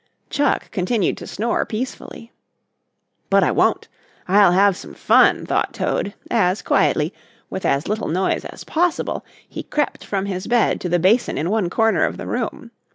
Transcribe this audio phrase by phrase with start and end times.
[0.31, 2.31] Chuck continued to snore peacefully.
[3.29, 3.87] "But I won't
[4.27, 7.13] I'll have some fun," thought Toad, as quietly,
[7.51, 11.51] with as little noise as possible, he crept from his bed to the basin in
[11.51, 12.71] one corner of the room.